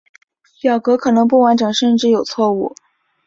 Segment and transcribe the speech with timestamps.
[0.59, 2.73] 表格可能不完整甚至有错误。